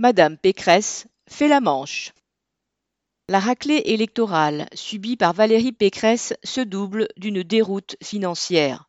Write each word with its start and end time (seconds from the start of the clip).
Madame 0.00 0.38
Pécresse 0.38 1.06
fait 1.28 1.46
la 1.46 1.60
manche. 1.60 2.14
La 3.28 3.38
raclée 3.38 3.82
électorale 3.84 4.66
subie 4.72 5.18
par 5.18 5.34
Valérie 5.34 5.72
Pécresse 5.72 6.32
se 6.42 6.62
double 6.62 7.08
d'une 7.18 7.42
déroute 7.42 7.96
financière. 8.02 8.88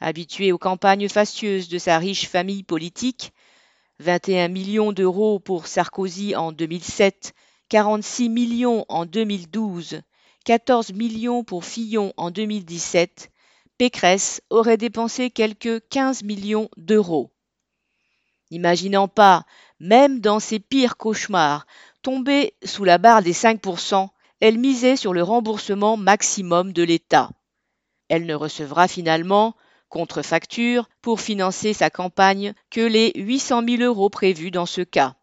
Habituée 0.00 0.50
aux 0.50 0.58
campagnes 0.58 1.08
fastueuses 1.08 1.68
de 1.68 1.78
sa 1.78 1.98
riche 1.98 2.26
famille 2.26 2.64
politique, 2.64 3.32
21 4.00 4.48
millions 4.48 4.90
d'euros 4.90 5.38
pour 5.38 5.68
Sarkozy 5.68 6.34
en 6.34 6.50
2007, 6.50 7.32
46 7.68 8.28
millions 8.28 8.84
en 8.88 9.06
2012, 9.06 10.00
14 10.44 10.94
millions 10.94 11.44
pour 11.44 11.64
Fillon 11.64 12.12
en 12.16 12.32
2017, 12.32 13.30
Pécresse 13.78 14.42
aurait 14.50 14.78
dépensé 14.78 15.30
quelques 15.30 15.88
15 15.90 16.24
millions 16.24 16.68
d'euros. 16.76 17.33
N'imaginant 18.54 19.08
pas, 19.08 19.46
même 19.80 20.20
dans 20.20 20.38
ses 20.38 20.60
pires 20.60 20.96
cauchemars, 20.96 21.66
tomber 22.02 22.54
sous 22.62 22.84
la 22.84 22.98
barre 22.98 23.20
des 23.20 23.32
5%, 23.32 24.10
elle 24.38 24.58
misait 24.58 24.94
sur 24.94 25.12
le 25.12 25.24
remboursement 25.24 25.96
maximum 25.96 26.72
de 26.72 26.84
l'État. 26.84 27.30
Elle 28.08 28.26
ne 28.26 28.34
recevra 28.36 28.86
finalement 28.86 29.56
contre 29.88 30.22
facture 30.22 30.88
pour 31.02 31.20
financer 31.20 31.72
sa 31.72 31.90
campagne 31.90 32.54
que 32.70 32.80
les 32.80 33.10
800 33.16 33.64
000 33.68 33.82
euros 33.82 34.08
prévus 34.08 34.52
dans 34.52 34.66
ce 34.66 34.82
cas. 34.82 35.16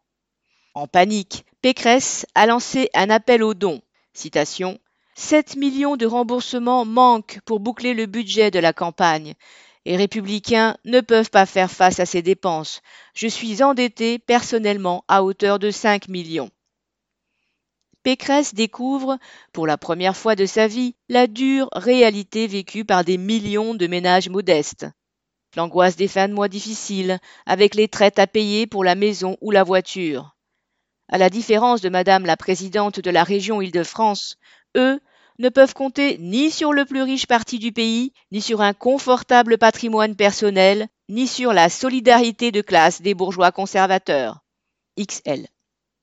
En 0.74 0.88
panique, 0.88 1.46
Pécresse 1.62 2.26
a 2.36 2.48
lancé 2.48 2.90
un 2.94 3.10
appel 3.10 3.44
aux 3.44 3.54
dons. 3.54 3.82
Citation 4.12 4.78
7 5.16 5.56
millions 5.56 5.96
de 5.96 6.06
remboursements 6.06 6.84
manquent 6.84 7.40
pour 7.46 7.62
boucler 7.62 7.94
le 7.94 8.08
budget 8.08 8.52
de 8.52 8.60
la 8.60 8.74
campagne. 8.74 9.36
Les 9.86 9.98
républicains 9.98 10.78
ne 10.86 11.02
peuvent 11.02 11.32
pas 11.32 11.46
faire 11.46 11.72
face 11.72 12.00
à 12.00 12.06
ces 12.06 12.22
dépenses. 12.22 12.82
Je 13.16 13.28
suis 13.28 13.64
endetté 13.64 14.20
personnellement 14.20 15.04
à 15.08 15.24
hauteur 15.24 15.58
de 15.58 15.72
5 15.72 16.08
millions. 16.08 16.52
Pécresse 18.04 18.54
découvre, 18.54 19.18
pour 19.54 19.68
la 19.68 19.78
première 19.78 20.18
fois 20.18 20.36
de 20.36 20.46
sa 20.46 20.68
vie, 20.68 20.96
la 21.10 21.28
dure 21.28 21.70
réalité 21.74 22.48
vécue 22.48 22.86
par 22.86 23.04
des 23.04 23.18
millions 23.18 23.76
de 23.76 23.88
ménages 23.88 24.30
modestes. 24.30 24.88
L'angoisse 25.56 25.96
des 25.96 26.08
fins 26.08 26.28
de 26.28 26.34
mois 26.34 26.48
difficiles, 26.48 27.20
avec 27.46 27.76
les 27.76 27.88
traites 27.88 28.20
à 28.20 28.28
payer 28.28 28.68
pour 28.68 28.84
la 28.84 28.96
maison 28.96 29.38
ou 29.42 29.52
la 29.52 29.64
voiture. 29.64 30.36
À 31.10 31.18
la 31.18 31.30
différence 31.30 31.82
de 31.82 31.90
Madame 31.90 32.26
la 32.26 32.38
présidente 32.38 33.00
de 33.00 33.12
la 33.12 33.24
région 33.24 33.62
Île-de-France, 33.62 34.38
eux 34.78 35.00
ne 35.42 35.50
peuvent 35.50 35.74
compter 35.74 36.18
ni 36.20 36.52
sur 36.52 36.72
le 36.72 36.86
plus 36.86 37.02
riche 37.02 37.28
parti 37.28 37.60
du 37.60 37.72
pays, 37.72 38.14
ni 38.32 38.42
sur 38.42 38.62
un 38.62 38.74
confortable 38.74 39.58
patrimoine 39.58 40.16
personnel, 40.16 40.88
ni 41.10 41.28
sur 41.28 41.52
la 41.52 41.70
solidarité 41.70 42.52
de 42.52 42.62
classe 42.62 43.02
des 43.02 43.14
bourgeois 43.14 43.52
conservateurs. 43.52 44.40
XL. 45.00 45.48